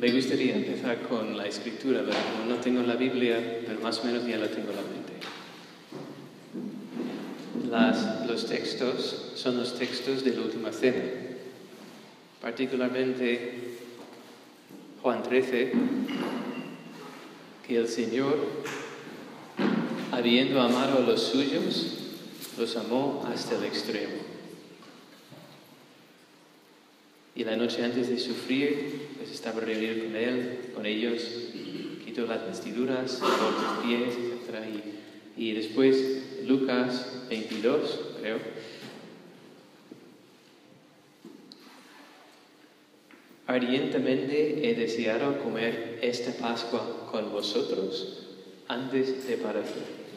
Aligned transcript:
Me 0.00 0.12
gustaría 0.12 0.54
empezar 0.54 1.00
con 1.08 1.36
la 1.36 1.46
escritura, 1.46 2.02
pero 2.06 2.16
como 2.32 2.48
no 2.54 2.60
tengo 2.60 2.82
la 2.82 2.94
Biblia, 2.94 3.62
pero 3.66 3.80
más 3.80 3.98
o 3.98 4.04
menos 4.04 4.24
ya 4.26 4.36
la 4.38 4.46
tengo 4.48 4.70
en 4.70 4.76
la 4.76 4.82
mente. 4.82 5.12
Las- 7.68 8.26
los 8.26 8.46
textos 8.46 9.32
son 9.34 9.56
los 9.58 9.76
textos 9.76 10.22
de 10.24 10.34
la 10.36 10.42
última 10.42 10.72
cena, 10.72 11.02
particularmente 12.40 13.78
Juan 15.02 15.22
13, 15.22 15.72
que 17.66 17.76
el 17.76 17.88
Señor, 17.88 18.36
habiendo 20.12 20.60
amado 20.60 20.98
a 20.98 21.00
los 21.00 21.22
suyos, 21.22 21.98
los 22.56 22.76
amó 22.76 23.28
hasta 23.32 23.56
el 23.56 23.64
extremo. 23.64 24.27
Y 27.38 27.44
la 27.44 27.54
noche 27.54 27.84
antes 27.84 28.08
de 28.10 28.18
sufrir, 28.18 29.10
pues 29.16 29.30
estaba 29.30 29.60
reunido 29.60 30.04
con 30.04 30.16
él, 30.16 30.58
con 30.74 30.84
ellos, 30.84 31.22
quitó 32.04 32.26
las 32.26 32.44
vestiduras, 32.44 33.20
los 33.20 33.86
pies, 33.86 34.16
etc. 34.16 34.66
Y, 35.36 35.44
y 35.44 35.52
después, 35.52 36.24
Lucas 36.48 37.26
22, 37.28 38.00
creo, 38.20 38.38
ardientemente 43.46 44.68
he 44.68 44.74
deseado 44.74 45.38
comer 45.38 46.00
esta 46.02 46.32
Pascua 46.32 47.08
con 47.08 47.30
vosotros 47.30 48.26
antes 48.66 49.28
de 49.28 49.36
padecer. 49.36 50.07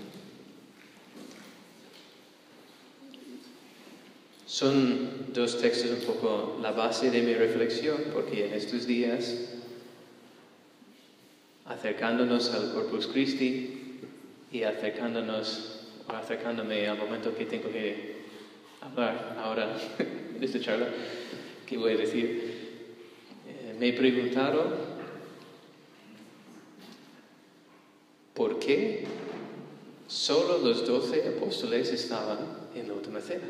Son 4.62 5.34
dos 5.34 5.60
textos 5.60 5.90
un 5.90 6.06
poco 6.06 6.60
la 6.62 6.72
base 6.72 7.10
de 7.10 7.24
mi 7.24 7.34
reflexión, 7.34 7.98
porque 8.14 8.46
en 8.46 8.54
estos 8.54 8.86
días, 8.86 9.36
acercándonos 11.66 12.53
al 12.53 12.72
Corpus 12.72 13.08
Christi 13.08 13.98
y 14.52 14.62
acercándonos, 14.62 15.80
o 16.08 16.12
acercándome 16.12 16.88
al 16.88 17.00
momento 17.00 17.34
que 17.34 17.48
tengo 17.48 17.72
que 17.72 18.18
hablar 18.81 19.36
ahora 19.44 19.76
en 19.98 20.44
esta 20.44 20.62
charla, 20.62 20.90
¿qué 21.66 21.78
voy 21.80 21.94
a 21.94 21.98
decir? 21.98 22.70
Eh, 23.48 23.75
me 23.80 23.88
he 23.88 23.94
preguntado 23.94 24.78
por 28.36 28.59
qué 28.59 29.08
solo 30.06 30.59
los 30.59 30.86
doce 30.86 31.28
apóstoles 31.36 31.92
estaban 31.92 32.38
en 32.75 32.90
la 32.90 32.94
última 32.94 33.22
cena. 33.22 33.48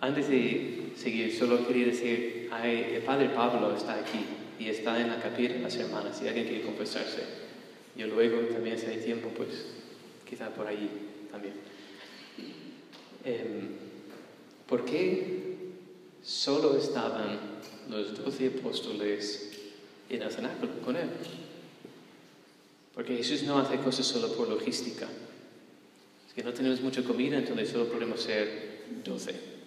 Antes 0.00 0.28
de 0.28 0.92
seguir, 0.96 1.34
solo 1.36 1.66
quería 1.66 1.86
decir, 1.86 2.48
hay- 2.52 2.94
el 2.94 3.02
padre 3.02 3.30
Pablo 3.30 3.76
está 3.76 3.94
aquí 3.94 4.24
y 4.58 4.68
está 4.68 5.00
en 5.00 5.08
la 5.08 5.20
capilla 5.20 5.56
las 5.58 5.74
hermanas, 5.76 6.18
si 6.18 6.28
alguien 6.28 6.46
quiere 6.46 6.62
confesarse. 6.64 7.22
Yo 7.96 8.06
luego 8.06 8.38
también, 8.52 8.78
si 8.78 8.86
hay 8.86 8.98
tiempo, 8.98 9.28
pues 9.36 9.48
quizá 10.28 10.50
por 10.50 10.66
ahí 10.68 10.88
también. 11.30 11.54
Em, 13.24 13.88
¿Por 14.68 14.84
qué 14.84 15.70
solo 16.22 16.76
estaban 16.76 17.38
los 17.90 18.22
doce 18.22 18.48
apóstoles 18.58 19.50
en 20.10 20.22
el 20.22 20.30
cenáculo 20.30 20.72
con 20.84 20.94
él? 20.94 21.08
Porque 22.94 23.16
Jesús 23.16 23.44
no 23.44 23.58
hace 23.58 23.78
cosas 23.78 24.06
solo 24.06 24.32
por 24.34 24.46
logística. 24.48 25.08
Es 26.28 26.34
que 26.34 26.42
no 26.42 26.52
tenemos 26.52 26.82
mucha 26.82 27.02
comida, 27.02 27.38
entonces 27.38 27.70
solo 27.70 27.86
podemos 27.86 28.20
ser 28.20 28.82
doce. 29.04 29.57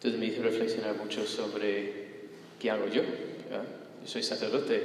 Entonces 0.00 0.18
me 0.18 0.26
hizo 0.28 0.42
reflexionar 0.42 0.96
mucho 0.96 1.26
sobre 1.26 1.92
qué 2.58 2.70
hago 2.70 2.86
yo. 2.86 3.02
¿verdad? 3.02 3.66
Yo 4.00 4.08
soy 4.08 4.22
sacerdote, 4.22 4.82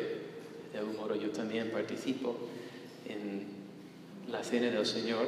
de 0.74 0.78
algún 0.78 0.98
modo 0.98 1.16
yo 1.16 1.30
también 1.30 1.72
participo 1.72 2.36
en 3.08 3.46
la 4.30 4.44
cena 4.44 4.70
del 4.70 4.86
Señor 4.86 5.26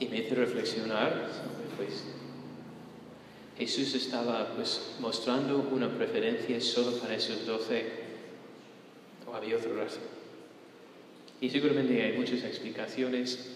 y 0.00 0.06
me 0.06 0.18
hizo 0.18 0.34
reflexionar 0.34 1.30
sobre, 1.30 1.76
pues, 1.76 2.02
Jesús 3.56 3.94
estaba 3.94 4.54
pues, 4.56 4.96
mostrando 4.98 5.58
una 5.70 5.88
preferencia 5.88 6.60
solo 6.60 6.98
para 6.98 7.14
esos 7.14 7.46
doce 7.46 7.84
o 9.30 9.34
había 9.36 9.58
otra 9.58 9.74
razón. 9.74 10.02
Y 11.40 11.50
seguramente 11.50 12.02
hay 12.02 12.18
muchas 12.18 12.42
explicaciones, 12.42 13.46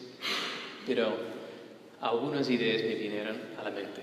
pero 0.86 1.41
algunas 2.02 2.50
ideas 2.50 2.82
me 2.82 2.96
vinieron 2.96 3.36
a 3.58 3.62
la 3.62 3.70
mente. 3.70 4.02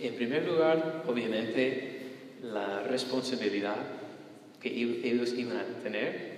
En 0.00 0.14
primer 0.14 0.46
lugar, 0.46 1.04
obviamente, 1.06 2.00
la 2.42 2.82
responsabilidad 2.82 3.76
que 4.60 4.68
ellos 4.68 5.32
iban 5.34 5.58
a 5.58 5.64
tener, 5.82 6.36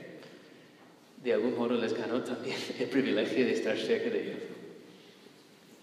de 1.22 1.32
algún 1.32 1.56
modo 1.56 1.74
les 1.74 1.94
ganó 1.94 2.22
también 2.22 2.56
el 2.78 2.88
privilegio 2.88 3.44
de 3.44 3.52
estar 3.52 3.76
cerca 3.78 4.10
de 4.10 4.32
Él. 4.32 4.38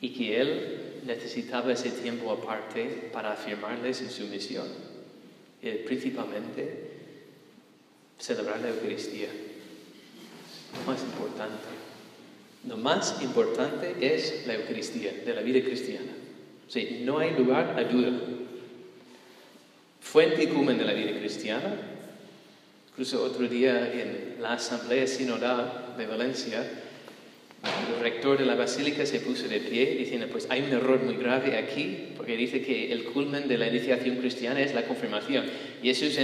Y 0.02 0.10
que 0.10 0.42
Él 0.42 1.02
necesitaba 1.06 1.72
ese 1.72 1.92
tiempo 1.92 2.32
aparte 2.32 3.10
para 3.14 3.32
afirmarles 3.32 4.02
en 4.02 4.10
su 4.10 4.26
misión, 4.28 4.68
eh, 5.62 5.84
principalmente 5.86 6.92
celebrar 8.18 8.60
la 8.60 8.70
Eucaristía. 8.70 9.30
Lo 10.74 10.92
más 10.92 11.02
importante. 11.02 11.95
Lo 12.68 12.78
más 12.78 13.22
importante 13.22 13.96
es 14.02 14.46
la 14.48 14.56
Eucaristía 14.56 15.14
de 15.26 15.34
la 15.34 15.42
vida 15.42 15.62
cristiana. 15.62 16.12
Sí, 16.68 17.02
no 17.04 17.20
hay 17.20 17.32
lugar 17.32 17.76
a 17.78 17.84
duda. 17.84 18.12
Fuente 20.02 20.44
y 20.44 20.48
cumen 20.48 20.78
de 20.78 20.86
la 20.86 20.94
vida 20.94 21.12
cristiana. 21.18 21.76
Incluso 22.90 23.24
otro 23.24 23.48
día 23.48 23.92
en 23.92 24.42
la 24.42 24.54
Asamblea 24.54 25.06
Sinodal 25.06 25.96
de 25.98 26.08
Valencia, 26.08 26.64
el 27.64 28.02
rector 28.02 28.38
de 28.38 28.46
la 28.46 28.56
Basílica 28.56 29.06
se 29.06 29.20
puso 29.20 29.48
de 29.48 29.60
pie 29.60 29.96
diciendo, 29.98 30.28
pues 30.32 30.48
hay 30.50 30.62
un 30.62 30.72
error 30.72 31.02
muy 31.04 31.18
grave 31.18 31.58
aquí, 31.58 32.10
porque 32.16 32.38
dice 32.38 32.62
que 32.62 32.92
el 32.92 33.06
culmen 33.06 33.48
de 33.48 33.58
la 33.58 33.68
iniciación 33.68 34.18
cristiana 34.18 34.62
es 34.62 34.74
la 34.74 34.86
confirmación. 34.86 35.46
Y 35.84 35.90
eso 35.90 36.06
es 36.06 36.18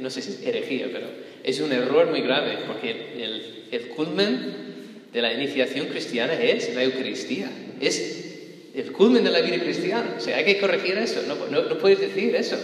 no 0.00 0.10
sé 0.10 0.22
si 0.22 0.32
es 0.32 0.42
herejía, 0.46 0.88
pero 0.92 1.06
es 1.42 1.60
un 1.60 1.72
error 1.72 2.08
muy 2.08 2.20
grave, 2.20 2.58
porque 2.66 2.90
el, 2.90 3.64
el 3.70 3.88
culmen 3.88 4.62
de 5.12 5.22
la 5.22 5.32
iniciación 5.32 5.86
cristiana 5.88 6.34
es 6.34 6.74
la 6.74 6.84
Eucaristía, 6.84 7.50
es 7.80 8.70
el 8.74 8.92
culmen 8.92 9.24
de 9.24 9.30
la 9.30 9.40
vida 9.40 9.62
cristiana. 9.62 10.14
O 10.16 10.20
sea, 10.20 10.36
hay 10.38 10.44
que 10.44 10.58
corregir 10.58 10.96
eso, 10.98 11.22
no, 11.26 11.34
no, 11.48 11.62
no 11.68 11.78
puedes 11.78 12.00
decir 12.00 12.34
eso. 12.34 12.56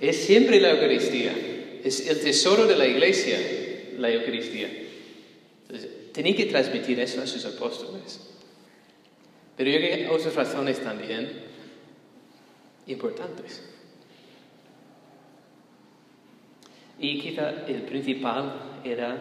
Es 0.00 0.16
siempre 0.16 0.60
la 0.60 0.72
Eucaristía, 0.72 1.32
es 1.84 2.08
el 2.08 2.20
tesoro 2.20 2.66
de 2.66 2.76
la 2.76 2.86
iglesia, 2.86 3.38
la 3.98 4.10
Eucaristía. 4.10 4.68
Entonces, 5.62 5.90
tenía 6.12 6.34
que 6.34 6.46
transmitir 6.46 6.98
eso 6.98 7.22
a 7.22 7.26
sus 7.26 7.44
apóstoles. 7.44 8.20
Pero 9.56 9.70
yo 9.70 9.76
creo 9.78 9.88
que 9.90 9.94
hay 9.94 10.06
otras 10.06 10.34
razones 10.34 10.82
también 10.82 11.30
importantes. 12.86 13.62
Y 16.98 17.20
quizá 17.20 17.66
el 17.66 17.82
principal 17.82 18.80
era, 18.84 19.18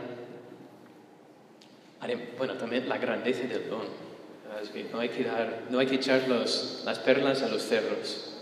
bueno, 2.37 2.53
también 2.55 2.87
la 2.87 2.97
grandeza 2.97 3.47
del 3.47 3.69
don. 3.69 3.87
Es 4.61 4.69
que 4.69 4.85
no 4.85 4.99
hay 4.99 5.09
que, 5.09 5.23
dar, 5.23 5.67
no 5.69 5.79
hay 5.79 5.87
que 5.87 5.95
echar 5.95 6.27
los, 6.27 6.81
las 6.85 6.99
perlas 6.99 7.43
a 7.43 7.49
los 7.49 7.63
cerros, 7.63 8.33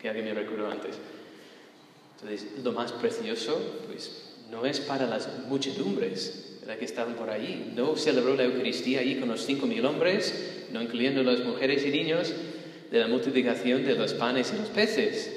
que 0.00 0.08
alguien 0.08 0.26
me 0.26 0.34
recordó 0.34 0.70
antes. 0.70 0.96
Entonces, 2.20 2.64
lo 2.64 2.72
más 2.72 2.92
precioso, 2.92 3.60
pues, 3.86 4.34
no 4.50 4.66
es 4.66 4.80
para 4.80 5.06
las 5.06 5.28
muchedumbres 5.46 6.58
¿verdad? 6.60 6.78
que 6.78 6.84
estaban 6.84 7.14
por 7.14 7.30
ahí. 7.30 7.72
No 7.76 7.96
celebró 7.96 8.34
la 8.34 8.44
Eucaristía 8.44 9.00
allí 9.00 9.16
con 9.20 9.28
los 9.28 9.44
cinco 9.44 9.66
mil 9.66 9.84
hombres, 9.84 10.66
no 10.72 10.82
incluyendo 10.82 11.22
las 11.22 11.40
mujeres 11.40 11.84
y 11.86 11.90
niños, 11.90 12.32
de 12.90 12.98
la 12.98 13.06
multiplicación 13.06 13.84
de 13.84 13.94
los 13.94 14.14
panes 14.14 14.52
y 14.52 14.58
los 14.58 14.68
peces. 14.68 15.32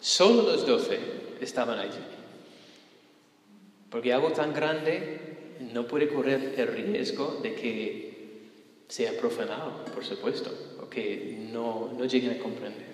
Solo 0.00 0.42
los 0.42 0.66
doce 0.66 0.98
estaban 1.40 1.78
allí. 1.78 1.98
Porque 3.92 4.10
algo 4.10 4.32
tan 4.32 4.54
grande 4.54 5.20
no 5.74 5.86
puede 5.86 6.08
correr 6.08 6.54
el 6.56 6.66
riesgo 6.66 7.38
de 7.42 7.54
que 7.54 8.12
sea 8.88 9.12
profanado, 9.18 9.84
por 9.84 10.02
supuesto, 10.02 10.50
o 10.80 10.88
que 10.88 11.46
no, 11.52 11.92
no 11.92 12.06
lleguen 12.06 12.32
a 12.32 12.42
comprender. 12.42 12.90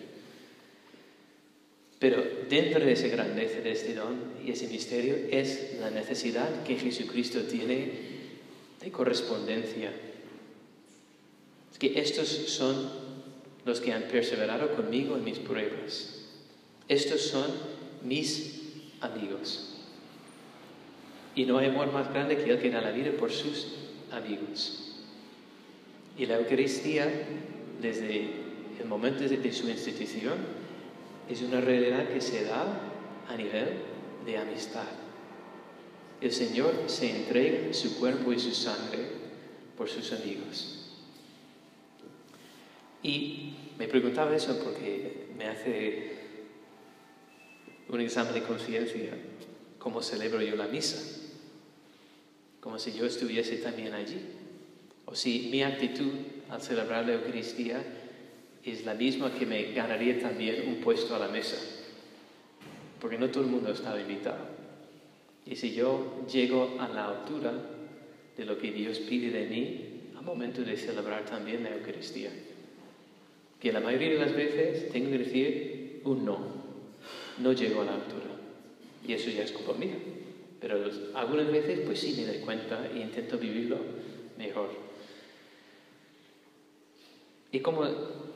Pero 2.00 2.22
dentro 2.48 2.84
de 2.84 2.92
esa 2.92 3.06
grandeza 3.06 3.60
de 3.60 3.70
este 3.70 3.94
don 3.94 4.34
y 4.44 4.50
ese 4.50 4.66
misterio 4.66 5.14
es 5.30 5.76
la 5.80 5.90
necesidad 5.90 6.64
que 6.64 6.76
Jesucristo 6.76 7.42
tiene 7.42 7.92
de 8.80 8.90
correspondencia. 8.90 9.92
Es 11.70 11.78
que 11.78 12.00
estos 12.00 12.28
son 12.28 12.90
los 13.64 13.80
que 13.80 13.92
han 13.92 14.02
perseverado 14.04 14.74
conmigo 14.74 15.16
en 15.16 15.24
mis 15.24 15.38
pruebas. 15.38 16.24
Estos 16.88 17.20
son 17.22 17.46
mis 18.02 18.62
amigos. 19.00 19.77
Y 21.38 21.46
no 21.46 21.58
hay 21.58 21.68
amor 21.68 21.92
más 21.92 22.12
grande 22.12 22.36
que 22.36 22.50
el 22.50 22.58
que 22.58 22.68
da 22.68 22.80
la 22.80 22.90
vida 22.90 23.12
por 23.12 23.30
sus 23.30 23.68
amigos. 24.10 24.96
Y 26.18 26.26
la 26.26 26.34
Eucaristía, 26.34 27.08
desde 27.80 28.28
el 28.80 28.88
momento 28.88 29.20
de 29.20 29.52
su 29.52 29.68
institución, 29.68 30.34
es 31.30 31.40
una 31.42 31.60
realidad 31.60 32.08
que 32.08 32.20
se 32.20 32.42
da 32.42 32.80
a 33.28 33.36
nivel 33.36 33.68
de 34.26 34.36
amistad. 34.36 34.88
El 36.20 36.32
Señor 36.32 36.74
se 36.86 37.08
entrega 37.08 37.72
su 37.72 38.00
cuerpo 38.00 38.32
y 38.32 38.40
su 38.40 38.50
sangre 38.50 39.06
por 39.76 39.88
sus 39.88 40.12
amigos. 40.12 40.90
Y 43.00 43.54
me 43.78 43.86
preguntaba 43.86 44.34
eso 44.34 44.58
porque 44.58 45.28
me 45.38 45.44
hace 45.44 46.16
un 47.88 48.00
examen 48.00 48.34
de 48.34 48.42
conciencia, 48.42 49.16
cómo 49.78 50.02
celebro 50.02 50.42
yo 50.42 50.56
la 50.56 50.66
misa, 50.66 51.26
como 52.60 52.78
si 52.78 52.92
yo 52.92 53.06
estuviese 53.06 53.56
también 53.58 53.94
allí, 53.94 54.20
o 55.06 55.14
si 55.14 55.48
mi 55.50 55.62
actitud 55.62 56.12
al 56.50 56.60
celebrar 56.60 57.06
la 57.06 57.14
Eucaristía 57.14 57.82
es 58.64 58.84
la 58.84 58.94
misma 58.94 59.32
que 59.32 59.46
me 59.46 59.72
ganaría 59.72 60.20
también 60.20 60.68
un 60.68 60.76
puesto 60.76 61.14
a 61.14 61.18
la 61.18 61.28
mesa, 61.28 61.56
porque 63.00 63.18
no 63.18 63.28
todo 63.30 63.44
el 63.44 63.50
mundo 63.50 63.72
está 63.72 63.98
invitado. 63.98 64.58
Y 65.46 65.56
si 65.56 65.72
yo 65.72 66.26
llego 66.30 66.76
a 66.78 66.88
la 66.88 67.08
altura 67.08 67.52
de 68.36 68.44
lo 68.44 68.58
que 68.58 68.70
Dios 68.70 68.98
pide 68.98 69.30
de 69.30 69.46
mí, 69.46 69.84
al 70.16 70.24
momento 70.24 70.62
de 70.62 70.76
celebrar 70.76 71.24
también 71.24 71.64
la 71.64 71.74
Eucaristía, 71.74 72.30
que 73.58 73.72
la 73.72 73.80
mayoría 73.80 74.10
de 74.10 74.18
las 74.18 74.34
veces 74.34 74.90
tengo 74.90 75.10
que 75.10 75.18
decir 75.18 76.02
un 76.04 76.24
no, 76.24 76.38
no 77.38 77.52
llego 77.52 77.82
a 77.82 77.86
la 77.86 77.94
altura. 77.94 78.26
Y 79.06 79.12
eso 79.12 79.30
ya 79.30 79.42
es 79.42 79.52
culpa 79.52 79.72
mía. 79.72 79.96
Pero 80.60 80.90
algunas 81.14 81.50
veces 81.50 81.80
pues 81.86 82.00
sí 82.00 82.14
me 82.16 82.26
doy 82.26 82.38
cuenta 82.38 82.86
e 82.92 82.98
intento 82.98 83.38
vivirlo 83.38 83.78
mejor. 84.36 84.70
¿Y 87.50 87.60
cómo 87.60 87.86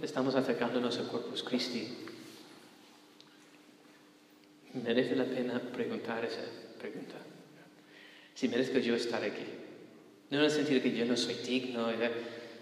estamos 0.01 0.35
acercándonos 0.35 0.99
al 0.99 1.09
Corpus 1.09 1.43
Christi? 1.43 1.89
Merece 4.85 5.17
la 5.17 5.25
pena 5.25 5.61
preguntar 5.61 6.25
esa 6.25 6.43
pregunta. 6.79 7.17
Si 8.35 8.49
merezco 8.49 8.79
yo 8.79 8.95
estar 8.95 9.23
aquí. 9.23 9.45
No 10.31 10.39
en 10.39 10.45
el 10.45 10.51
sentido 10.51 10.81
que 10.81 10.97
yo 10.97 11.05
no 11.05 11.17
soy 11.17 11.35
digno, 11.35 11.89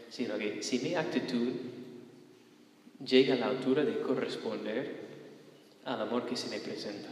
sino 0.08 0.36
que 0.38 0.62
si 0.62 0.80
mi 0.80 0.96
actitud 0.96 1.52
llega 3.04 3.34
a 3.34 3.38
la 3.38 3.46
altura 3.46 3.84
de 3.84 4.00
corresponder 4.00 5.00
al 5.84 6.00
amor 6.00 6.26
que 6.26 6.36
se 6.36 6.48
me 6.48 6.58
presenta. 6.58 7.08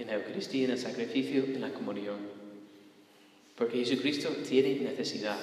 En 0.00 0.06
la 0.06 0.14
Eucaristía, 0.14 0.64
en 0.64 0.70
el 0.72 0.78
sacrificio, 0.78 1.44
en 1.44 1.60
la 1.60 1.72
comunión. 1.72 2.16
Porque 3.54 3.78
Jesucristo 3.84 4.30
tiene 4.48 4.74
necesidad. 4.76 5.38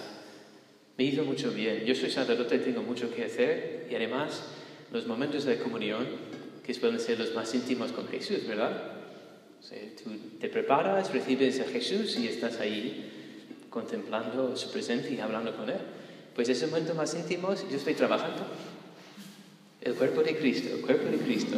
Me 0.97 1.03
hizo 1.03 1.23
mucho 1.23 1.51
bien. 1.51 1.85
Yo 1.85 1.93
soy 1.93 2.09
sacerdote, 2.09 2.57
tengo 2.57 2.81
mucho 2.81 3.13
que 3.13 3.25
hacer 3.25 3.87
y 3.89 3.95
además 3.95 4.43
los 4.91 5.05
momentos 5.05 5.45
de 5.45 5.59
comunión, 5.59 6.07
que 6.65 6.73
pueden 6.73 6.99
ser 6.99 7.19
los 7.19 7.33
más 7.33 7.53
íntimos 7.53 7.91
con 7.91 8.07
Jesús, 8.07 8.47
¿verdad? 8.47 8.93
tú 10.03 10.11
te 10.39 10.47
preparas, 10.49 11.13
recibes 11.13 11.59
a 11.59 11.65
Jesús 11.65 12.17
y 12.17 12.27
estás 12.27 12.59
ahí 12.59 13.11
contemplando 13.69 14.55
su 14.55 14.71
presencia 14.71 15.11
y 15.11 15.19
hablando 15.19 15.55
con 15.55 15.69
Él. 15.69 15.79
Pues 16.35 16.49
ese 16.49 16.67
momento 16.67 16.93
más 16.95 17.13
íntimo, 17.15 17.53
yo 17.53 17.77
estoy 17.77 17.93
trabajando. 17.93 18.45
El 19.81 19.93
cuerpo 19.93 20.23
de 20.23 20.35
Cristo, 20.35 20.75
el 20.75 20.81
cuerpo 20.81 21.09
de 21.09 21.17
Cristo. 21.17 21.57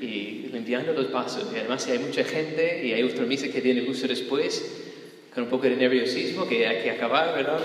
Y 0.00 0.48
limpiando 0.52 0.92
los 0.92 1.06
pasos. 1.06 1.46
Y 1.52 1.58
además, 1.58 1.82
si 1.82 1.92
hay 1.92 1.98
mucha 1.98 2.24
gente 2.24 2.86
y 2.86 2.92
hay 2.92 3.02
otra 3.02 3.24
misa 3.24 3.48
que 3.48 3.60
viene 3.60 3.84
justo 3.84 4.08
después, 4.08 4.86
con 5.34 5.44
un 5.44 5.50
poco 5.50 5.64
de 5.64 5.76
nerviosismo 5.76 6.48
que 6.48 6.66
hay 6.66 6.82
que 6.82 6.90
acabar, 6.90 7.34
¿verdad? 7.34 7.60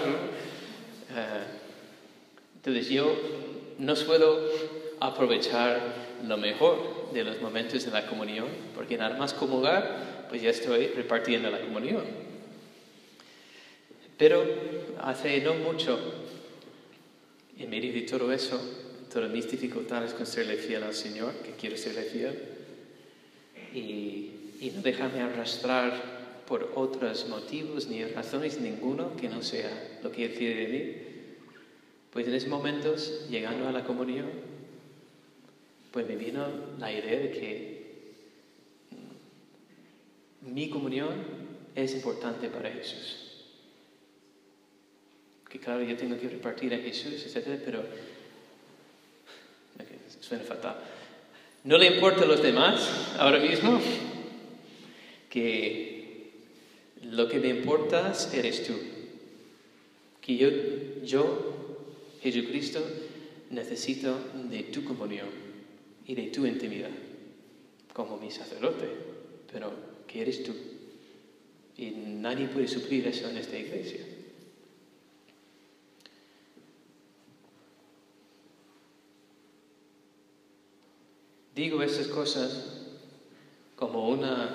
Eh, 1.16 1.44
entonces, 2.58 2.90
yo 2.90 3.16
no 3.80 3.96
suelo 3.96 4.50
aprovechar 5.00 5.80
lo 6.28 6.38
mejor 6.38 7.12
de 7.14 7.24
los 7.24 7.42
momentos 7.42 7.86
de 7.86 7.92
la 7.92 8.08
comunión, 8.08 8.48
porque 8.76 8.98
nada 8.98 9.18
más 9.18 9.34
comulgar, 9.34 10.26
pues 10.30 10.42
ya 10.42 10.50
estoy 10.50 10.88
repartiendo 10.88 11.50
la 11.50 11.60
comunión. 11.60 12.04
Pero 14.18 14.46
hace 15.02 15.42
no 15.42 15.56
mucho, 15.56 16.00
en 17.58 17.70
medio 17.70 17.94
de 17.94 18.02
todo 18.02 18.32
eso, 18.32 18.60
todas 19.16 19.32
mis 19.32 19.50
dificultades 19.50 20.14
con 20.14 20.26
serle 20.26 20.58
fiel 20.58 20.84
al 20.84 20.94
Señor, 20.94 21.32
que 21.36 21.52
quiero 21.52 21.78
serle 21.78 22.02
fiel, 22.02 22.38
y, 23.74 24.30
y 24.60 24.74
no 24.76 24.82
dejarme 24.82 25.22
arrastrar 25.22 26.44
por 26.46 26.74
otros 26.76 27.30
motivos 27.30 27.88
ni 27.88 28.04
razones 28.04 28.60
ninguno 28.60 29.16
que 29.16 29.30
no 29.30 29.42
sea 29.42 30.00
lo 30.04 30.12
que 30.12 30.26
Él 30.26 30.34
quiere 30.34 30.66
de 30.66 30.68
mí, 30.68 30.96
pues 32.12 32.28
en 32.28 32.34
esos 32.34 32.50
momentos, 32.50 33.30
llegando 33.30 33.70
a 33.70 33.72
la 33.72 33.86
comunión, 33.86 34.28
pues 35.92 36.06
me 36.06 36.18
vino 36.18 36.46
la 36.78 36.92
idea 36.92 37.18
de 37.18 37.32
que 37.32 37.86
mi 40.42 40.70
comunión 40.70 41.14
es 41.74 41.94
importante 41.94 42.50
para 42.50 42.70
Jesús. 42.70 43.46
Que 45.50 45.58
claro, 45.58 45.84
yo 45.84 45.96
tengo 45.96 46.20
que 46.20 46.28
repartir 46.28 46.74
a 46.74 46.80
Jesús, 46.80 47.26
etc., 47.34 47.62
pero 47.64 47.82
suena 50.28 50.44
fatal. 50.44 50.76
No 51.64 51.78
le 51.78 51.88
importa 51.88 52.24
a 52.24 52.28
los 52.28 52.42
demás 52.42 52.90
ahora 53.20 53.40
mismo 53.40 53.80
que 55.30 56.32
lo 57.04 57.28
que 57.28 57.40
me 57.40 57.50
importa 57.50 58.14
eres 58.34 58.64
tú. 58.66 58.74
Que 60.22 60.38
yo, 60.38 60.50
yo, 61.04 61.54
Jesucristo, 62.22 62.82
necesito 63.52 64.18
de 64.50 64.64
tu 64.64 64.84
comunión 64.84 65.28
y 66.08 66.16
de 66.16 66.24
tu 66.28 66.46
intimidad 66.46 66.90
como 67.94 68.18
mi 68.18 68.32
sacerdote, 68.32 68.88
pero 69.52 69.72
que 70.08 70.22
eres 70.22 70.44
tú. 70.44 70.54
Y 71.78 71.92
nadie 71.92 72.48
puede 72.48 72.68
suplir 72.68 73.08
eso 73.08 73.30
en 73.30 73.38
esta 73.38 73.58
iglesia. 73.58 74.15
Digo 81.56 81.82
estas 81.82 82.08
cosas 82.08 82.82
como 83.78 84.10
una 84.10 84.54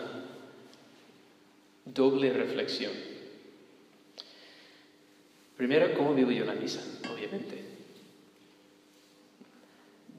doble 1.87 2.31
reflexión. 2.32 2.93
Primero, 5.56 5.94
¿cómo 5.97 6.14
vivo 6.14 6.31
yo 6.31 6.44
la 6.44 6.55
misa? 6.55 6.81
Obviamente. 7.12 7.65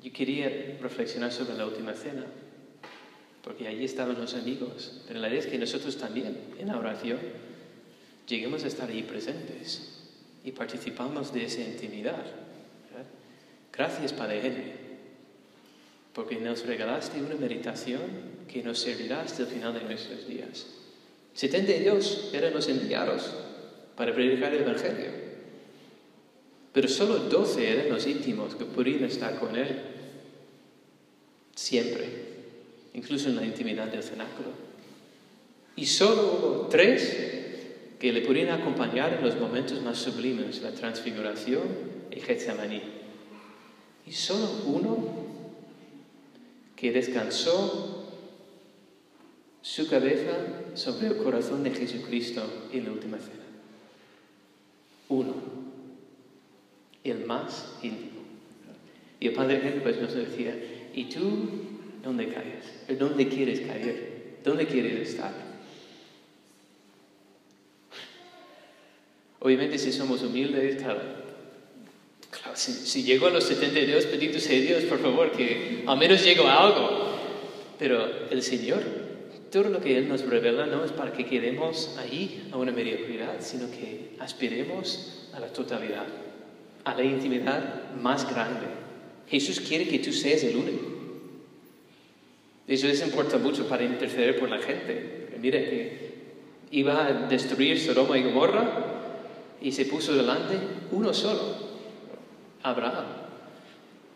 Yo 0.01 0.11
quería 0.11 0.77
reflexionar 0.81 1.31
sobre 1.31 1.55
la 1.55 1.67
última 1.67 1.93
cena, 1.93 2.25
porque 3.43 3.67
allí 3.67 3.85
estaban 3.85 4.19
los 4.19 4.33
amigos, 4.33 5.03
pero 5.07 5.19
la 5.19 5.29
idea 5.29 5.39
es 5.39 5.45
que 5.45 5.59
nosotros 5.59 5.97
también, 5.97 6.35
en 6.57 6.67
la 6.67 6.77
oración, 6.77 7.19
lleguemos 8.27 8.63
a 8.63 8.67
estar 8.67 8.89
ahí 8.89 9.03
presentes 9.03 10.01
y 10.43 10.51
participamos 10.51 11.31
de 11.31 11.45
esa 11.45 11.61
intimidad. 11.61 12.25
Gracias, 13.71 14.13
Padre 14.13 14.45
Henry, 14.45 14.80
porque 16.13 16.35
nos 16.37 16.65
regalaste 16.65 17.21
una 17.21 17.35
meditación 17.35 18.01
que 18.47 18.63
nos 18.63 18.79
servirá 18.79 19.21
hasta 19.21 19.43
el 19.43 19.49
final 19.49 19.73
de 19.73 19.83
nuestros 19.83 20.27
días. 20.27 20.67
72 21.33 22.31
eran 22.33 22.53
los 22.53 22.67
enviados 22.67 23.31
para 23.95 24.13
predicar 24.13 24.53
el 24.53 24.63
Evangelio, 24.63 25.11
pero 26.73 26.87
solo 26.87 27.17
12 27.17 27.71
eran 27.71 27.89
los 27.89 28.05
íntimos 28.07 28.55
que 28.55 28.65
podían 28.65 29.05
estar 29.05 29.39
con 29.39 29.55
Él 29.55 29.79
siempre, 31.55 32.05
incluso 32.93 33.29
en 33.29 33.37
la 33.37 33.45
intimidad 33.45 33.87
del 33.87 34.03
cenáculo. 34.03 34.49
Y 35.75 35.85
solo 35.85 36.21
hubo 36.21 36.67
tres 36.67 37.31
que 37.99 38.11
le 38.11 38.21
podían 38.21 38.49
acompañar 38.49 39.13
en 39.13 39.23
los 39.23 39.39
momentos 39.39 39.81
más 39.83 39.97
sublimes, 39.97 40.61
la 40.61 40.71
transfiguración 40.71 41.61
y 42.09 42.19
Getsemaní. 42.19 42.81
Y 44.05 44.11
solo 44.11 44.49
uno 44.65 45.30
que 46.81 46.91
descansó 46.91 48.07
su 49.61 49.87
cabeza 49.87 50.31
sobre 50.73 51.09
el 51.09 51.17
corazón 51.17 51.63
de 51.63 51.69
Jesucristo 51.69 52.41
en 52.73 52.85
la 52.85 52.91
última 52.91 53.19
cena. 53.19 53.45
Uno, 55.09 55.35
el 57.03 57.23
más 57.25 57.77
íntimo. 57.83 58.21
Y 59.19 59.27
el 59.27 59.33
Padre 59.33 59.61
Henry 59.63 59.81
pues 59.81 60.01
nos 60.01 60.15
decía, 60.15 60.55
¿Y 60.95 61.05
tú 61.05 61.49
dónde 62.03 62.29
caes? 62.29 62.97
¿Dónde 62.99 63.27
quieres 63.29 63.59
caer? 63.59 64.39
¿Dónde 64.43 64.65
quieres 64.65 65.09
estar? 65.09 65.33
Obviamente 69.39 69.77
si 69.77 69.91
somos 69.91 70.23
humildes, 70.23 70.81
claro, 70.81 71.20
si, 72.55 73.03
llego 73.03 73.27
a 73.27 73.29
los 73.29 73.43
72, 73.45 74.05
pedidos 74.05 74.47
a 74.47 74.49
Dios, 74.51 74.83
por 74.83 74.99
favor, 74.99 75.31
que 75.31 75.83
al 75.85 75.97
menos 75.97 76.23
llego 76.23 76.47
a 76.47 76.63
algo. 76.63 77.11
Pero 77.77 78.29
el 78.29 78.43
Señor 78.43 78.83
todo 79.51 79.69
lo 79.69 79.81
que 79.81 79.97
Él 79.97 80.07
nos 80.07 80.25
revela 80.25 80.65
no 80.65 80.85
es 80.85 80.91
para 80.93 81.11
que 81.11 81.25
quedemos 81.25 81.97
ahí 81.99 82.47
a 82.53 82.57
una 82.57 82.71
mediocridad, 82.71 83.41
sino 83.41 83.69
que 83.69 84.15
aspiremos 84.19 85.27
a 85.33 85.41
la 85.41 85.47
totalidad, 85.47 86.05
a 86.85 86.95
la 86.95 87.03
intimidad 87.03 87.93
más 88.01 88.29
grande. 88.31 88.67
Jesús 89.27 89.59
quiere 89.59 89.87
que 89.89 89.99
tú 89.99 90.13
seas 90.13 90.43
el 90.43 90.55
único. 90.55 90.87
Eso 92.65 92.87
les 92.87 93.01
importa 93.01 93.37
mucho 93.37 93.67
para 93.67 93.83
interceder 93.83 94.39
por 94.39 94.49
la 94.49 94.59
gente. 94.59 95.27
Mire 95.41 95.69
que 95.69 96.11
iba 96.71 97.05
a 97.05 97.13
destruir 97.27 97.77
Sodoma 97.77 98.17
y 98.17 98.23
Gomorra 98.23 98.85
y 99.61 99.73
se 99.73 99.85
puso 99.85 100.15
delante 100.15 100.55
uno 100.91 101.13
solo, 101.13 101.60
Abraham. 102.63 103.05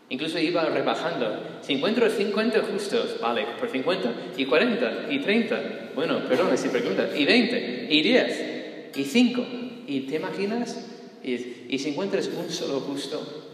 Incluso 0.10 0.38
iba 0.40 0.64
rebajando. 0.66 1.60
Si 1.62 1.74
encuentro 1.74 2.10
50 2.10 2.62
justos, 2.72 3.20
vale, 3.20 3.46
por 3.60 3.70
50. 3.70 4.14
Y 4.38 4.46
40, 4.46 5.08
y 5.12 5.20
30. 5.20 5.92
Bueno, 5.96 6.28
perdón 6.28 6.56
si 6.58 6.70
pregunta. 6.70 7.10
Y 7.16 7.26
20, 7.26 7.88
y 7.90 8.02
10, 8.04 8.96
y 8.96 9.04
5. 9.04 9.46
¿Y 9.88 10.02
te 10.02 10.16
imaginas? 10.16 10.86
Y, 11.24 11.66
y 11.70 11.80
si 11.80 11.90
encuentras 11.90 12.28
un 12.28 12.50
solo 12.52 12.82
justo, 12.82 13.46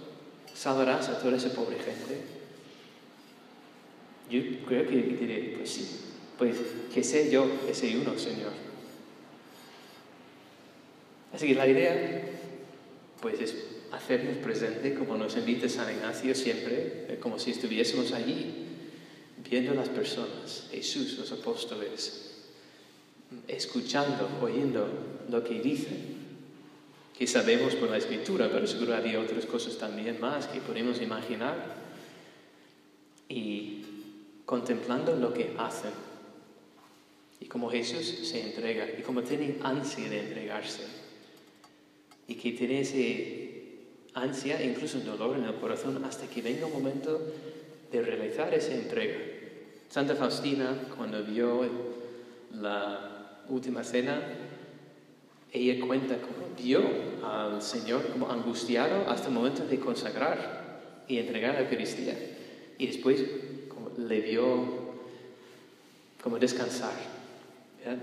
salvarás 0.53 1.07
a 1.07 1.19
toda 1.19 1.37
esa 1.37 1.53
pobre 1.53 1.77
gente. 1.77 2.21
Yo 4.29 4.65
creo 4.65 4.87
que 4.87 4.95
diré, 4.95 5.53
pues 5.57 5.69
sí, 5.69 6.01
pues 6.37 6.55
que 6.93 7.03
sé 7.03 7.31
yo 7.31 7.47
ese 7.69 7.97
uno, 7.97 8.17
Señor. 8.17 8.51
Así 11.33 11.47
que 11.47 11.55
la 11.55 11.67
idea, 11.67 12.23
pues 13.21 13.39
es 13.39 13.55
hacernos 13.91 14.37
presente 14.37 14.93
como 14.93 15.17
nos 15.17 15.35
invita 15.37 15.67
San 15.67 15.93
Ignacio 15.93 16.33
siempre, 16.33 17.05
eh, 17.09 17.17
como 17.21 17.37
si 17.39 17.51
estuviésemos 17.51 18.11
allí, 18.13 18.67
viendo 19.49 19.73
las 19.73 19.89
personas, 19.89 20.67
Jesús, 20.71 21.17
los 21.17 21.31
apóstoles, 21.31 22.31
escuchando, 23.47 24.29
oyendo 24.41 24.87
lo 25.29 25.43
que 25.43 25.59
dicen, 25.59 26.21
que 27.17 27.27
sabemos 27.27 27.75
por 27.75 27.89
la 27.89 27.97
escritura, 27.97 28.49
pero 28.51 28.65
seguro 28.65 28.95
había 28.95 29.19
otras 29.19 29.45
cosas 29.45 29.77
también 29.77 30.19
más 30.19 30.47
que 30.47 30.59
podemos 30.59 31.01
imaginar, 31.01 31.75
y 33.27 33.83
contemplando 34.45 35.15
lo 35.15 35.33
que 35.33 35.53
hacen, 35.57 35.91
y 37.39 37.45
como 37.45 37.69
Jesús 37.69 38.27
se 38.27 38.41
entrega, 38.41 38.87
y 38.97 39.01
como 39.01 39.21
tiene 39.23 39.57
ansia 39.63 40.09
de 40.09 40.19
entregarse, 40.19 40.83
y 42.27 42.35
que 42.35 42.51
tiene 42.53 42.81
ese 42.81 43.50
ansia 44.13 44.59
e 44.59 44.67
incluso 44.67 44.99
dolor 44.99 45.37
en 45.37 45.45
el 45.45 45.55
corazón 45.55 46.03
hasta 46.03 46.27
que 46.27 46.41
venga 46.41 46.65
un 46.65 46.73
momento 46.73 47.19
de 47.91 48.01
realizar 48.01 48.53
esa 48.53 48.73
entrega. 48.73 49.17
Santa 49.89 50.15
Faustina, 50.15 50.87
cuando 50.95 51.23
vio 51.23 51.67
la 52.53 53.43
última 53.49 53.83
cena, 53.83 54.21
ella 55.51 55.85
cuenta 55.85 56.15
cómo 56.15 56.55
vio 56.57 56.81
al 57.23 57.61
Señor 57.61 58.07
como 58.07 58.29
angustiado 58.29 59.09
hasta 59.09 59.27
el 59.27 59.33
momento 59.33 59.65
de 59.65 59.79
consagrar 59.79 61.03
y 61.07 61.17
entregar 61.17 61.55
la 61.55 61.61
Eucaristía. 61.61 62.15
Y 62.77 62.87
después 62.87 63.23
le 63.97 64.21
vio 64.21 64.91
como 66.23 66.39
descansar, 66.39 66.93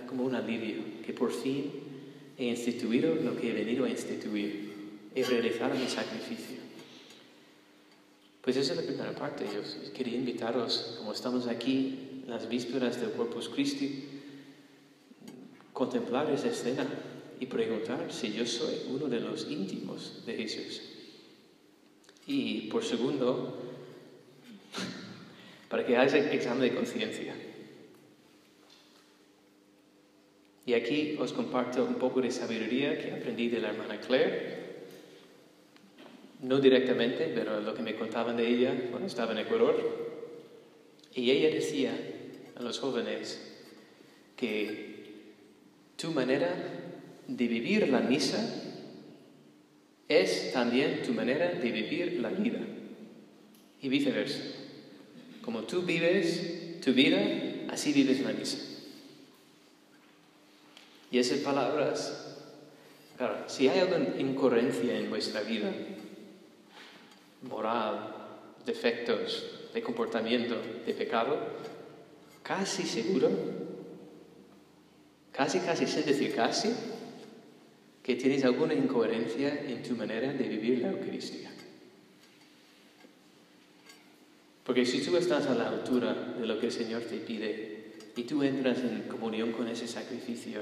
como 0.06 0.24
un 0.24 0.34
alivio, 0.34 1.02
que 1.06 1.12
por 1.12 1.30
fin 1.30 1.70
he 2.36 2.44
instituido 2.44 3.14
lo 3.14 3.36
que 3.36 3.50
he 3.50 3.54
venido 3.54 3.84
a 3.84 3.88
instituir 3.88 4.67
y 5.18 5.22
realizar 5.24 5.74
mi 5.74 5.88
sacrificio. 5.88 6.58
Pues 8.40 8.56
esa 8.56 8.72
es 8.72 8.78
la 8.78 8.86
primera 8.86 9.12
parte. 9.12 9.44
Yo 9.52 9.92
quería 9.92 10.16
invitaros, 10.16 10.94
como 10.98 11.12
estamos 11.12 11.48
aquí 11.48 12.22
en 12.22 12.30
las 12.30 12.48
vísperas 12.48 13.00
del 13.00 13.10
Corpus 13.10 13.48
Christi, 13.48 14.04
contemplar 15.72 16.30
esa 16.30 16.48
escena 16.48 16.86
y 17.40 17.46
preguntar 17.46 18.12
si 18.12 18.32
yo 18.32 18.46
soy 18.46 18.82
uno 18.90 19.06
de 19.06 19.18
los 19.18 19.50
íntimos 19.50 20.24
de 20.24 20.34
Jesús. 20.34 20.82
Y 22.28 22.68
por 22.68 22.84
segundo, 22.84 23.58
para 25.68 25.84
que 25.84 25.96
hagáis 25.96 26.14
examen 26.14 26.62
de 26.62 26.74
conciencia. 26.76 27.34
Y 30.64 30.74
aquí 30.74 31.16
os 31.18 31.32
comparto 31.32 31.84
un 31.84 31.96
poco 31.96 32.20
de 32.20 32.30
sabiduría 32.30 32.96
que 32.98 33.10
aprendí 33.10 33.48
de 33.48 33.58
la 33.58 33.70
hermana 33.70 33.98
Claire 33.98 34.67
no 36.42 36.60
directamente, 36.60 37.30
pero 37.34 37.60
lo 37.60 37.74
que 37.74 37.82
me 37.82 37.96
contaban 37.96 38.36
de 38.36 38.46
ella 38.46 38.74
cuando 38.90 39.06
estaba 39.06 39.32
en 39.32 39.38
Ecuador. 39.38 40.08
Y 41.14 41.30
ella 41.30 41.54
decía 41.54 41.98
a 42.56 42.62
los 42.62 42.78
jóvenes 42.78 43.40
que 44.36 44.88
tu 45.96 46.12
manera 46.12 46.54
de 47.26 47.48
vivir 47.48 47.88
la 47.88 48.00
misa 48.00 48.38
es 50.08 50.52
también 50.52 51.02
tu 51.02 51.12
manera 51.12 51.52
de 51.52 51.70
vivir 51.70 52.20
la 52.20 52.30
vida. 52.30 52.60
Y 53.80 53.88
viceversa. 53.88 54.40
Como 55.42 55.62
tú 55.62 55.82
vives 55.82 56.80
tu 56.84 56.92
vida, 56.92 57.20
así 57.68 57.92
vives 57.92 58.20
la 58.20 58.32
misa. 58.32 58.58
Y 61.10 61.18
esas 61.18 61.38
palabras, 61.38 62.36
claro, 63.16 63.44
si 63.46 63.68
hay 63.68 63.80
alguna 63.80 64.18
incoherencia 64.18 64.98
en 64.98 65.10
vuestra 65.10 65.42
vida, 65.42 65.72
moral, 67.42 68.14
defectos 68.64 69.70
de 69.72 69.82
comportamiento, 69.82 70.56
de 70.86 70.94
pecado, 70.94 71.38
casi 72.42 72.84
seguro, 72.84 73.30
casi, 75.32 75.60
casi 75.60 75.86
sin 75.86 76.04
decir 76.04 76.34
casi, 76.34 76.74
que 78.02 78.16
tienes 78.16 78.44
alguna 78.44 78.74
incoherencia 78.74 79.64
en 79.66 79.82
tu 79.82 79.94
manera 79.94 80.32
de 80.32 80.48
vivir 80.48 80.78
la 80.78 80.90
Eucaristía. 80.90 81.50
Porque 84.64 84.84
si 84.84 85.00
tú 85.00 85.16
estás 85.16 85.46
a 85.46 85.54
la 85.54 85.68
altura 85.68 86.34
de 86.38 86.46
lo 86.46 86.58
que 86.58 86.66
el 86.66 86.72
Señor 86.72 87.02
te 87.02 87.18
pide 87.18 87.92
y 88.16 88.22
tú 88.24 88.42
entras 88.42 88.78
en 88.78 89.02
comunión 89.08 89.52
con 89.52 89.68
ese 89.68 89.86
sacrificio, 89.86 90.60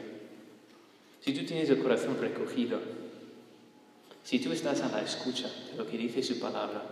si 1.20 1.32
tú 1.34 1.44
tienes 1.44 1.70
el 1.70 1.78
corazón 1.78 2.16
recogido, 2.20 2.80
si 4.26 4.40
tú 4.40 4.50
estás 4.50 4.80
a 4.80 4.88
la 4.88 5.02
escucha 5.02 5.48
de 5.70 5.76
lo 5.76 5.86
que 5.86 5.96
dice 5.96 6.20
su 6.20 6.40
palabra 6.40 6.82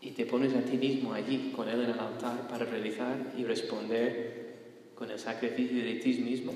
y 0.00 0.12
te 0.12 0.24
pones 0.24 0.54
a 0.54 0.62
ti 0.62 0.78
mismo 0.78 1.12
allí 1.12 1.52
con 1.54 1.68
Él 1.68 1.82
en 1.82 1.90
el 1.90 1.98
altar 1.98 2.48
para 2.48 2.64
realizar 2.64 3.34
y 3.36 3.44
responder 3.44 4.92
con 4.94 5.10
el 5.10 5.18
sacrificio 5.18 5.84
de 5.84 5.96
ti 5.96 6.14
mismo, 6.22 6.54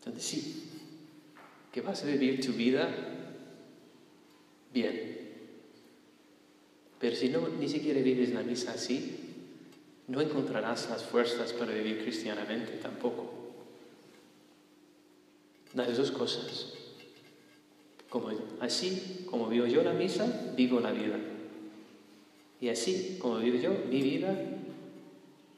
entonces 0.00 0.24
sí, 0.24 0.64
que 1.70 1.80
vas 1.80 2.02
a 2.02 2.06
vivir 2.06 2.44
tu 2.44 2.50
vida 2.54 2.92
bien. 4.74 5.18
Pero 6.98 7.14
si 7.14 7.28
no, 7.28 7.46
ni 7.50 7.68
siquiera 7.68 8.00
vives 8.00 8.30
la 8.30 8.42
misa 8.42 8.72
así, 8.72 9.16
no 10.08 10.20
encontrarás 10.20 10.90
las 10.90 11.04
fuerzas 11.04 11.52
para 11.52 11.72
vivir 11.72 12.02
cristianamente 12.02 12.72
tampoco. 12.82 13.32
Las 15.74 15.96
dos 15.96 16.10
cosas. 16.10 16.81
Así 18.60 19.24
como 19.30 19.48
vivo 19.48 19.66
yo 19.66 19.82
la 19.82 19.92
misa, 19.92 20.52
vivo 20.54 20.80
la 20.80 20.92
vida. 20.92 21.18
Y 22.60 22.68
así 22.68 23.16
como 23.18 23.38
vivo 23.38 23.58
yo 23.58 23.70
mi 23.88 24.02
vida, 24.02 24.36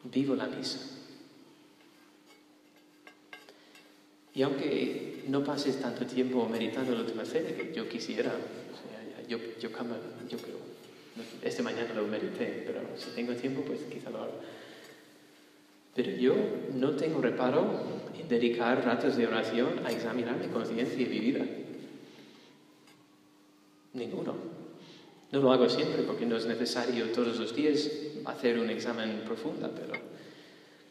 vivo 0.05 0.37
la 0.37 0.47
misa. 0.47 0.79
Y 4.35 4.43
aunque 4.43 5.25
no 5.29 5.43
pases 5.43 5.81
tanto 5.81 6.07
tiempo 6.07 6.49
meditando 6.49 6.95
la 6.95 7.01
última 7.01 7.25
cena 7.25 7.51
que 7.51 7.73
yo 7.75 7.89
quisiera, 7.89 8.33
yo, 9.29 9.39
yo, 9.61 9.69
yo 10.29 10.39
creo, 10.39 10.59
este 11.43 11.63
mañana 11.63 11.95
lo 11.95 12.07
medité, 12.07 12.65
pero 12.67 12.81
si 12.97 13.11
tengo 13.11 13.35
tiempo, 13.35 13.63
pues 13.63 13.81
quizá 13.93 14.11
lo 14.11 14.23
haga. 14.23 14.33
Pero 15.95 16.11
yo 16.13 16.35
no 16.75 16.93
tengo 16.93 17.21
reparo 17.21 17.65
en 18.19 18.29
dedicar 18.29 18.85
ratos 18.85 19.17
de 19.17 19.27
oración 19.27 19.87
a 19.87 19.93
examinar 19.93 20.37
mi 20.39 20.49
conciencia 20.49 21.01
y 21.01 21.07
mi 21.07 21.19
vida. 21.21 21.45
Ninguno. 23.95 24.35
No 25.33 25.41
lo 25.41 25.53
hago 25.53 25.69
siempre 25.69 26.03
porque 26.03 26.27
no 26.27 26.37
es 26.37 26.47
necesario 26.47 27.11
todos 27.11 27.39
los 27.39 27.57
días 27.57 27.91
hacer 28.25 28.59
un 28.59 28.71
examen 28.71 29.23
profundo, 29.25 29.71
pero 29.75 29.95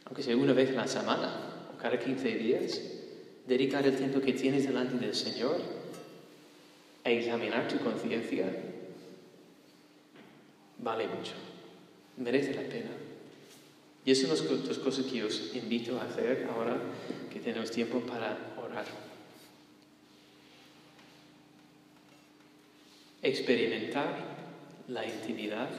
aunque 0.05 0.23
sea 0.23 0.35
una 0.35 0.53
vez 0.53 0.73
la 0.73 0.87
semana 0.87 1.69
o 1.73 1.77
cada 1.77 1.97
15 1.97 2.35
días, 2.35 2.81
dedicar 3.47 3.85
el 3.85 3.95
tiempo 3.95 4.19
que 4.19 4.33
tienes 4.33 4.65
delante 4.65 4.97
del 4.97 5.15
Señor 5.15 5.57
a 7.03 7.09
examinar 7.09 7.67
tu 7.67 7.77
conciencia 7.79 8.45
vale 10.79 11.07
mucho, 11.07 11.33
merece 12.17 12.53
la 12.53 12.63
pena. 12.63 12.91
Y 14.05 14.11
esas 14.11 14.37
son 14.37 14.47
las 14.57 14.67
dos 14.67 14.79
cosas 14.79 15.05
que 15.05 15.23
os 15.23 15.55
invito 15.55 15.97
a 15.99 16.03
hacer 16.03 16.47
ahora 16.53 16.77
que 17.31 17.39
tenemos 17.39 17.71
tiempo 17.71 18.01
para 18.01 18.53
orar. 18.61 18.85
Experimentar 23.23 24.15
la 24.87 25.05
intimidad 25.05 25.69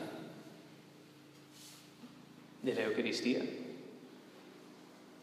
de 2.63 2.75
la 2.75 2.85
Eucaristía. 2.85 3.43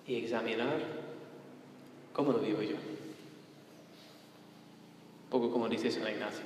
y 0.08 0.16
examinar 0.16 0.82
cómo 2.12 2.34
lo 2.34 2.40
vivo 2.40 2.62
yo. 2.62 2.76
Un 5.26 5.30
poco 5.30 5.52
como 5.52 5.70
dice 5.70 5.92
San 5.92 6.12
Ignacio. 6.12 6.44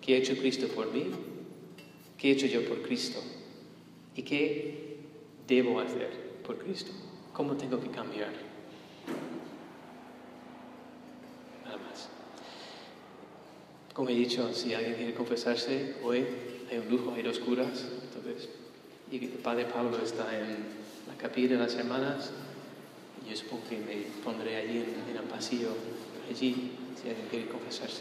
¿Qué 0.00 0.14
ha 0.14 0.18
hecho 0.18 0.36
Cristo 0.36 0.66
por 0.68 0.92
mí? 0.92 1.10
¿Qué 2.18 2.30
he 2.30 2.32
hecho 2.32 2.46
yo 2.46 2.66
por 2.66 2.82
Cristo? 2.82 3.22
¿Y 4.16 4.22
qué 4.22 4.96
debo 5.46 5.80
hacer 5.80 6.10
por 6.44 6.58
Cristo? 6.58 6.90
¿Cómo 7.32 7.56
tengo 7.56 7.80
que 7.80 7.90
cambiar? 7.90 8.32
Nada 11.64 11.76
más. 11.76 12.08
Como 13.92 14.08
he 14.08 14.14
dicho, 14.14 14.52
si 14.54 14.72
alguien 14.72 14.94
quiere 14.94 15.14
confesarse, 15.14 15.96
hoy 16.02 16.24
hay 16.70 16.78
un 16.78 16.88
lujo, 16.88 17.12
hay 17.14 17.22
dos 17.22 17.38
curas, 17.38 17.84
entonces, 18.04 18.48
y 19.10 19.16
el 19.16 19.30
Padre 19.32 19.66
Pablo 19.66 19.98
está 20.02 20.34
en 20.34 20.56
la 21.06 21.14
capilla 21.18 21.50
de 21.50 21.58
las 21.58 21.74
hermanas, 21.74 22.30
yo 23.28 23.36
supongo 23.36 23.64
que 23.68 23.76
me 23.76 24.06
pondré 24.24 24.56
allí 24.56 24.78
en, 24.78 25.10
en 25.10 25.16
el 25.16 25.24
pasillo, 25.24 25.74
allí, 26.30 26.72
si 27.00 27.08
alguien 27.08 27.28
quiere 27.28 27.48
confesarse. 27.48 28.00